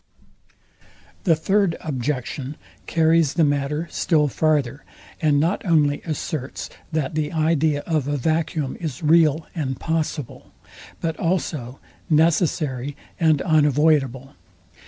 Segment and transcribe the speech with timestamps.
[1.25, 2.57] The third objection
[2.87, 4.83] carries the matter still farther,
[5.21, 10.51] and not only asserts, that the idea of a vacuum is real and possible,
[11.01, 11.79] but also
[12.09, 14.33] necessary and unavoidable.